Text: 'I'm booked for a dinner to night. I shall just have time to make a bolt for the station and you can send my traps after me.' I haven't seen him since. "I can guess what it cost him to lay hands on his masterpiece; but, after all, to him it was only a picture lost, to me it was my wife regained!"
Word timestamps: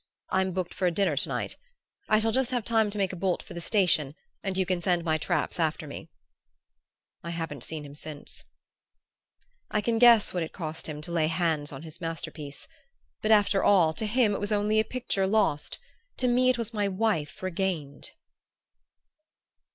'I'm 0.31 0.51
booked 0.51 0.73
for 0.73 0.87
a 0.87 0.91
dinner 0.91 1.15
to 1.15 1.29
night. 1.29 1.57
I 2.09 2.17
shall 2.17 2.31
just 2.31 2.49
have 2.49 2.65
time 2.65 2.89
to 2.89 2.97
make 2.97 3.13
a 3.13 3.15
bolt 3.15 3.43
for 3.43 3.53
the 3.53 3.61
station 3.61 4.15
and 4.41 4.57
you 4.57 4.65
can 4.65 4.81
send 4.81 5.03
my 5.03 5.19
traps 5.19 5.59
after 5.59 5.85
me.' 5.85 6.09
I 7.21 7.29
haven't 7.29 7.63
seen 7.63 7.85
him 7.85 7.93
since. 7.93 8.43
"I 9.69 9.79
can 9.79 9.99
guess 9.99 10.33
what 10.33 10.41
it 10.41 10.53
cost 10.53 10.87
him 10.89 11.01
to 11.03 11.11
lay 11.11 11.27
hands 11.27 11.71
on 11.71 11.83
his 11.83 12.01
masterpiece; 12.01 12.67
but, 13.21 13.29
after 13.29 13.63
all, 13.63 13.93
to 13.93 14.07
him 14.07 14.33
it 14.33 14.39
was 14.39 14.51
only 14.51 14.79
a 14.79 14.83
picture 14.85 15.27
lost, 15.27 15.77
to 16.17 16.27
me 16.27 16.49
it 16.49 16.57
was 16.57 16.73
my 16.73 16.87
wife 16.87 17.43
regained!" 17.43 18.09